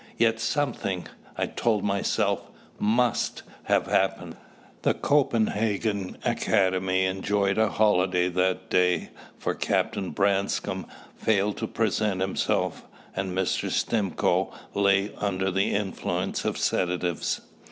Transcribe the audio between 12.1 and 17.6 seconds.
himself, and Mr. Stimcoe lay under the influence of sedatives.